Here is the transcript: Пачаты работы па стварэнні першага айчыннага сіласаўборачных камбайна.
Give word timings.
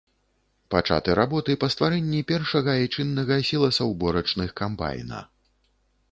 Пачаты 0.75 1.15
работы 1.19 1.55
па 1.63 1.67
стварэнні 1.73 2.21
першага 2.31 2.69
айчыннага 2.79 3.37
сіласаўборачных 3.49 4.49
камбайна. 4.63 5.19